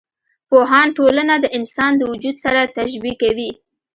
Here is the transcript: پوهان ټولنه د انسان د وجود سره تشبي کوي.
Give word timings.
پوهان 0.49 0.87
ټولنه 0.97 1.33
د 1.39 1.45
انسان 1.57 1.91
د 1.97 2.01
وجود 2.11 2.35
سره 2.43 2.61
تشبي 2.77 3.13
کوي. 3.21 3.49